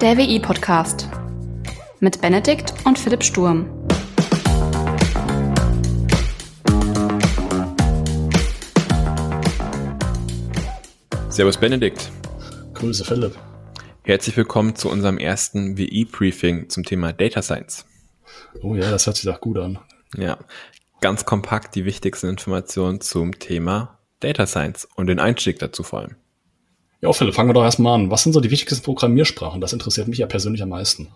[0.00, 1.10] Der WI-Podcast
[2.00, 3.68] mit Benedikt und Philipp Sturm.
[11.28, 12.10] Servus Benedikt.
[12.72, 13.36] Grüße Philipp.
[14.02, 17.84] Herzlich willkommen zu unserem ersten WI-Briefing zum Thema Data Science.
[18.62, 19.78] Oh ja, das hört sich doch gut an.
[20.16, 20.38] Ja,
[21.02, 26.16] ganz kompakt die wichtigsten Informationen zum Thema Data Science und den Einstieg dazu vor allem.
[27.00, 28.10] Ja, Philipp, fangen wir doch erstmal an.
[28.10, 29.60] Was sind so die wichtigsten Programmiersprachen?
[29.60, 31.08] Das interessiert mich ja persönlich am meisten.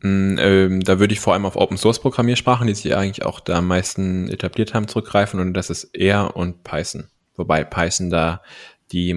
[0.00, 3.40] Mm, ähm, da würde ich vor allem auf Open Source Programmiersprachen, die sich eigentlich auch
[3.40, 7.08] da am meisten etabliert haben, zurückgreifen und das ist R und Python.
[7.36, 8.42] Wobei Python da
[8.92, 9.14] die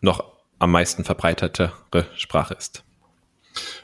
[0.00, 0.24] noch
[0.58, 1.72] am meisten verbreitetere
[2.14, 2.84] Sprache ist.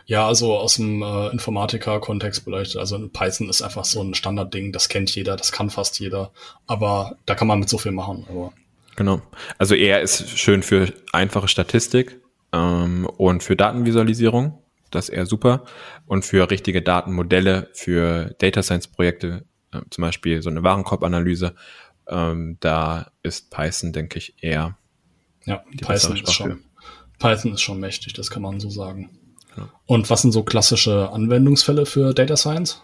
[0.06, 2.76] Ja, also aus dem äh, Informatiker-Kontext beleuchtet.
[2.76, 6.30] Also Python ist einfach so ein Standardding, das kennt jeder, das kann fast jeder.
[6.66, 8.26] Aber da kann man mit so viel machen.
[8.30, 8.52] Aber
[8.98, 9.22] Genau.
[9.58, 12.20] Also R ist schön für einfache Statistik
[12.52, 14.58] ähm, und für Datenvisualisierung.
[14.90, 15.66] Das ist eher super.
[16.06, 21.54] Und für richtige Datenmodelle, für Data Science Projekte, äh, zum Beispiel so eine Warenkorbanalyse,
[22.08, 24.76] ähm, da ist Python, denke ich, eher.
[25.44, 26.64] Ja, Python ist, schon,
[27.20, 29.10] Python ist schon mächtig, das kann man so sagen.
[29.56, 29.68] Ja.
[29.86, 32.82] Und was sind so klassische Anwendungsfälle für Data Science?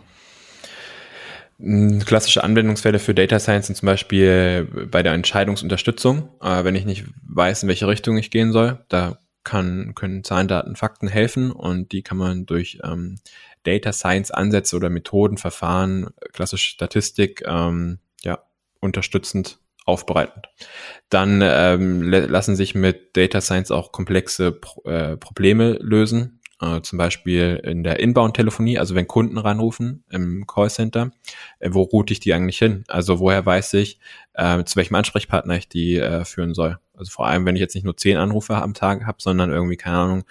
[1.58, 6.28] Klassische Anwendungsfälle für Data Science sind zum Beispiel bei der Entscheidungsunterstützung.
[6.42, 10.48] Äh, wenn ich nicht weiß, in welche Richtung ich gehen soll, da kann, können Zahlen,
[10.48, 13.18] Daten, Fakten helfen und die kann man durch ähm,
[13.62, 18.42] Data Science Ansätze oder Methoden, Verfahren, klassische Statistik, ähm, ja,
[18.80, 20.42] unterstützend aufbereiten.
[21.10, 26.98] Dann ähm, lassen sich mit Data Science auch komplexe Pro äh, Probleme lösen, äh, zum
[26.98, 31.10] Beispiel in der Inbound-Telefonie, also wenn Kunden ranrufen im Callcenter,
[31.58, 32.84] äh, wo route ich die eigentlich hin?
[32.88, 33.98] Also woher weiß ich,
[34.34, 36.78] äh, zu welchem Ansprechpartner ich die äh, führen soll?
[36.96, 39.76] Also vor allem, wenn ich jetzt nicht nur zehn Anrufe am Tag habe, sondern irgendwie,
[39.76, 40.24] keine Ahnung,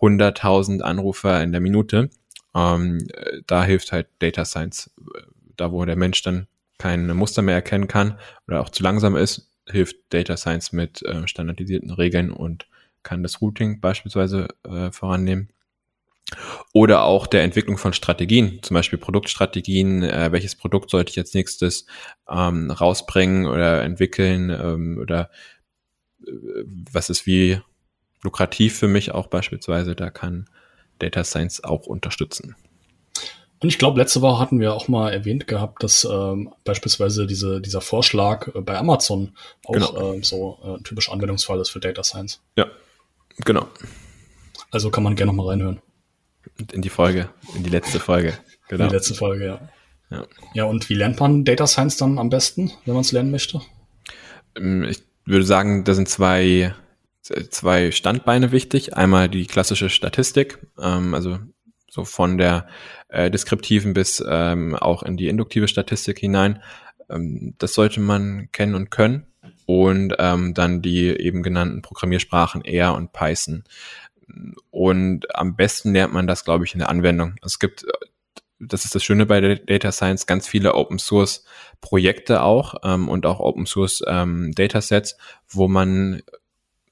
[0.00, 2.10] 100.000 Anrufer in der Minute.
[2.54, 3.06] Ähm,
[3.46, 4.90] da hilft halt Data Science,
[5.56, 6.46] da wo der Mensch dann
[6.78, 11.26] kein Muster mehr erkennen kann oder auch zu langsam ist, hilft Data Science mit äh,
[11.26, 12.68] standardisierten Regeln und
[13.02, 15.48] kann das Routing beispielsweise äh, vorannehmen.
[16.72, 21.34] Oder auch der Entwicklung von Strategien, zum Beispiel Produktstrategien, äh, welches Produkt sollte ich als
[21.34, 21.86] nächstes
[22.28, 25.30] ähm, rausbringen oder entwickeln ähm, oder
[26.26, 26.30] äh,
[26.92, 27.60] was ist wie
[28.22, 30.48] lukrativ für mich auch beispielsweise, da kann
[30.98, 32.56] Data Science auch unterstützen.
[33.60, 37.60] Und ich glaube, letzte Woche hatten wir auch mal erwähnt gehabt, dass ähm, beispielsweise diese,
[37.60, 39.32] dieser Vorschlag äh, bei Amazon
[39.64, 40.14] auch genau.
[40.14, 42.40] äh, so äh, ein typischer Anwendungsfall ist für Data Science.
[42.56, 42.66] Ja,
[43.38, 43.66] genau.
[44.70, 45.80] Also kann man gerne noch mal reinhören.
[46.72, 48.34] In die Folge, in die letzte Folge.
[48.68, 48.84] Genau.
[48.84, 49.68] In die letzte Folge, ja.
[50.10, 50.26] ja.
[50.54, 53.60] Ja, und wie lernt man Data Science dann am besten, wenn man es lernen möchte?
[54.56, 56.74] Ähm, ich würde sagen, da sind zwei,
[57.22, 58.96] zwei Standbeine wichtig.
[58.96, 61.38] Einmal die klassische Statistik, ähm, also
[61.90, 62.66] so von der
[63.08, 66.62] äh, deskriptiven bis ähm, auch in die induktive Statistik hinein.
[67.10, 69.26] Ähm, das sollte man kennen und können.
[69.66, 73.64] Und ähm, dann die eben genannten Programmiersprachen R und Python.
[74.70, 77.36] Und am besten lernt man das, glaube ich, in der Anwendung.
[77.44, 77.86] Es gibt,
[78.58, 81.44] das ist das Schöne bei der Data Science, ganz viele Open Source
[81.80, 85.16] Projekte auch ähm, und auch Open Source ähm, Datasets,
[85.48, 86.22] wo man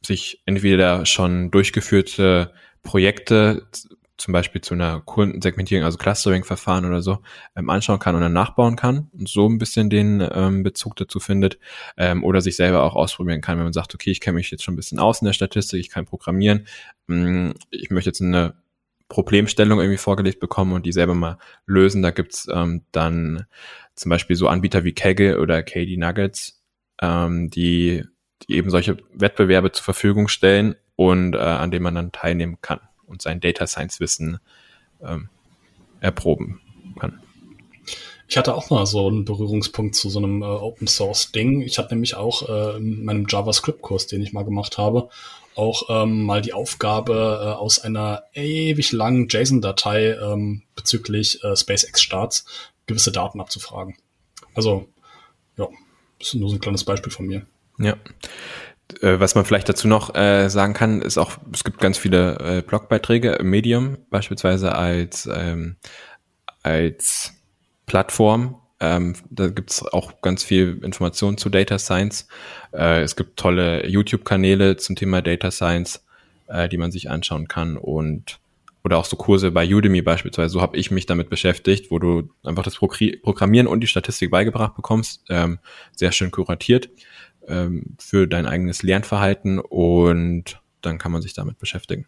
[0.05, 2.53] sich entweder schon durchgeführte
[2.83, 3.67] Projekte
[4.17, 7.19] zum Beispiel zu einer Kundensegmentierung, also Clustering-Verfahren oder so,
[7.55, 11.21] ähm, anschauen kann und dann nachbauen kann und so ein bisschen den ähm, Bezug dazu
[11.21, 11.59] findet
[11.97, 14.65] ähm, oder sich selber auch ausprobieren kann, wenn man sagt, okay, ich kenne mich jetzt
[14.65, 16.67] schon ein bisschen aus in der Statistik, ich kann programmieren,
[17.09, 18.55] ähm, ich möchte jetzt eine
[19.09, 22.03] Problemstellung irgendwie vorgelegt bekommen und die selber mal lösen.
[22.03, 23.47] Da gibt's ähm, dann
[23.95, 26.65] zum Beispiel so Anbieter wie Kaggle oder KD Nuggets,
[27.01, 28.03] ähm, die,
[28.43, 32.81] die eben solche Wettbewerbe zur Verfügung stellen und äh, an denen man dann teilnehmen kann
[33.07, 34.39] und sein Data Science Wissen
[35.03, 35.29] ähm,
[36.01, 36.61] erproben
[36.99, 37.21] kann.
[38.29, 41.63] Ich hatte auch mal so einen Berührungspunkt zu so einem äh, Open Source Ding.
[41.63, 45.09] Ich hatte nämlich auch äh, in meinem JavaScript-Kurs, den ich mal gemacht habe,
[45.55, 52.47] auch ähm, mal die Aufgabe äh, aus einer ewig langen JSON-Datei ähm, bezüglich äh, SpaceX-Starts
[52.87, 53.97] gewisse Daten abzufragen.
[54.55, 54.89] Also,
[55.57, 55.69] ja,
[56.19, 57.47] das ist nur so ein kleines Beispiel von mir.
[57.79, 57.97] Ja.
[59.01, 62.39] Äh, was man vielleicht dazu noch äh, sagen kann, ist auch, es gibt ganz viele
[62.39, 65.77] äh, Blogbeiträge, Medium beispielsweise als, ähm,
[66.63, 67.35] als
[67.87, 68.57] Plattform.
[68.79, 72.29] Ähm, da gibt's auch ganz viel Informationen zu Data Science.
[72.73, 76.05] Äh, es gibt tolle YouTube-Kanäle zum Thema Data Science,
[76.49, 78.39] äh, die man sich anschauen kann und
[78.85, 80.51] oder auch so Kurse bei Udemy beispielsweise.
[80.51, 84.77] So habe ich mich damit beschäftigt, wo du einfach das Programmieren und die Statistik beigebracht
[84.77, 85.25] bekommst.
[85.29, 85.59] Ähm,
[85.97, 86.89] sehr schön kuratiert
[87.49, 92.07] ähm, für dein eigenes Lernverhalten und dann kann man sich damit beschäftigen.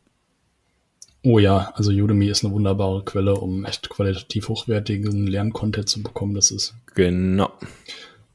[1.25, 6.35] Oh ja, also Udemy ist eine wunderbare Quelle, um echt qualitativ hochwertigen Lerncontent zu bekommen.
[6.35, 6.75] Das ist.
[6.95, 7.53] Genau.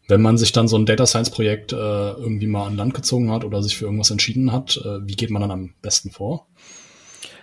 [0.07, 3.31] Wenn man sich dann so ein Data Science Projekt äh, irgendwie mal an Land gezogen
[3.31, 6.47] hat oder sich für irgendwas entschieden hat, äh, wie geht man dann am besten vor?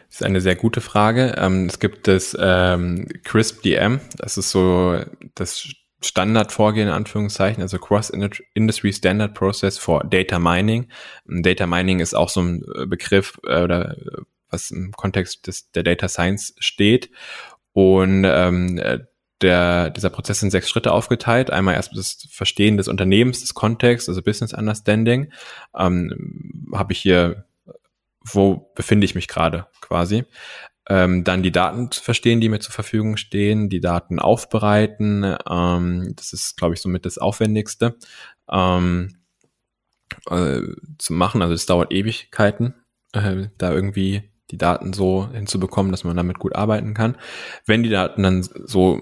[0.09, 1.37] Das ist eine sehr gute Frage.
[1.39, 4.01] Ähm, es gibt das ähm, CRISP-DM.
[4.19, 4.99] Das ist so
[5.35, 5.69] das
[6.02, 8.11] Standardvorgehen in Anführungszeichen, also Cross
[8.55, 10.88] Industry Standard Process for Data Mining.
[11.26, 15.70] Data Mining ist auch so ein äh, Begriff äh, oder äh, was im Kontext des,
[15.73, 17.11] der Data Science steht.
[17.73, 19.00] Und ähm, äh,
[19.41, 21.50] der, dieser Prozess in sechs Schritte aufgeteilt.
[21.50, 25.32] Einmal erst das Verstehen des Unternehmens, des Kontexts, also Business Understanding.
[25.76, 27.47] Ähm, Habe ich hier,
[28.23, 30.25] wo befinde ich mich gerade quasi?
[30.91, 35.37] Ähm, dann die Daten zu verstehen, die mir zur Verfügung stehen, die Daten aufbereiten.
[35.49, 37.97] Ähm, das ist, glaube ich, somit das Aufwendigste
[38.51, 39.17] ähm,
[40.29, 40.61] äh,
[40.99, 41.43] zu machen.
[41.43, 42.75] Also es dauert Ewigkeiten,
[43.13, 47.17] äh, da irgendwie die Daten so hinzubekommen, dass man damit gut arbeiten kann.
[47.67, 49.01] Wenn die Daten dann so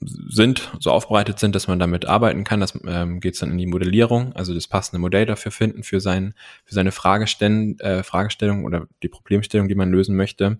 [0.00, 2.60] sind, so aufbereitet sind, dass man damit arbeiten kann.
[2.60, 6.34] Das ähm, geht dann in die Modellierung, also das passende Modell dafür finden für, sein,
[6.64, 10.58] für seine Fragestellen, äh, Fragestellung oder die Problemstellung, die man lösen möchte.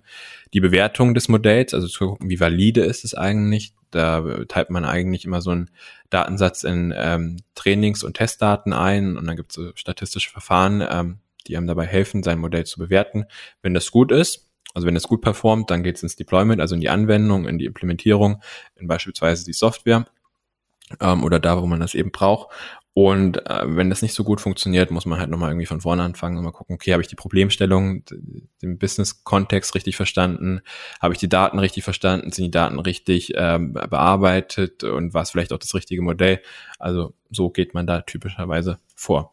[0.55, 3.75] Die Bewertung des Modells, also zu gucken, wie valide ist es eigentlich.
[3.91, 5.71] Da teilt man eigentlich immer so einen
[6.11, 11.19] Datensatz in ähm, Trainings- und Testdaten ein und dann gibt es so statistische Verfahren, ähm,
[11.47, 13.27] die einem dabei helfen, sein Modell zu bewerten.
[13.63, 16.75] Wenn das gut ist, also wenn es gut performt, dann geht es ins Deployment, also
[16.75, 18.43] in die Anwendung, in die Implementierung,
[18.77, 20.07] in beispielsweise die Software
[21.01, 22.51] ähm, oder da, wo man das eben braucht.
[22.99, 26.03] Und äh, wenn das nicht so gut funktioniert, muss man halt nochmal irgendwie von vorne
[26.03, 28.05] anfangen und mal gucken, okay, habe ich die Problemstellung,
[28.63, 30.63] den Business-Kontext richtig verstanden?
[31.03, 32.33] Habe ich die Daten richtig verstanden?
[32.33, 34.83] Sind die Daten richtig ähm, bearbeitet?
[34.83, 36.41] Und war es vielleicht auch das richtige Modell?
[36.79, 39.33] Also so geht man da typischerweise vor.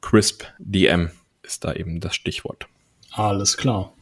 [0.00, 1.10] Crisp DM
[1.44, 2.66] ist da eben das Stichwort.
[3.12, 3.92] Alles klar.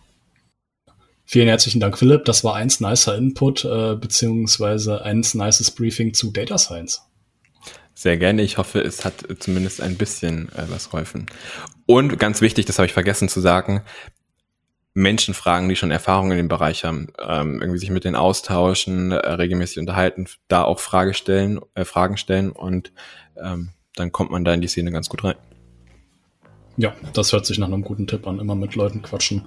[1.25, 2.25] Vielen herzlichen Dank, Philipp.
[2.26, 7.03] Das war eins nicer Input, äh, beziehungsweise eins nices Briefing zu Data Science.
[7.94, 8.43] Sehr gerne.
[8.43, 11.26] Ich hoffe, es hat zumindest ein bisschen äh, was geholfen.
[11.87, 13.82] Und ganz wichtig, das habe ich vergessen zu sagen,
[14.94, 19.11] Menschen fragen, die schon Erfahrungen in dem Bereich haben, ähm, irgendwie sich mit denen austauschen,
[19.11, 22.93] äh, regelmäßig unterhalten, da auch Frage stellen, äh, Fragen stellen und
[23.43, 25.35] ähm, dann kommt man da in die Szene ganz gut rein.
[26.76, 28.41] Ja, das hört sich nach einem guten Tipp an.
[28.41, 29.47] Immer mit Leuten quatschen.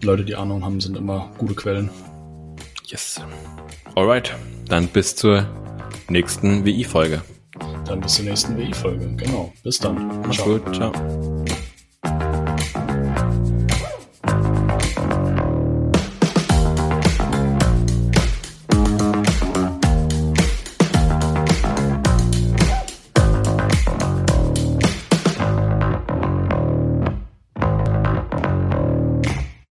[0.00, 1.90] Die Leute, die Ahnung haben, sind immer gute Quellen.
[2.86, 3.20] Yes.
[3.94, 4.34] Alright.
[4.68, 5.46] Dann bis zur
[6.08, 7.22] nächsten WI-Folge.
[7.84, 9.16] Dann bis zur nächsten WI-Folge.
[9.16, 9.52] Genau.
[9.62, 10.22] Bis dann.
[10.22, 10.62] Mach's gut.
[10.74, 10.92] Ciao.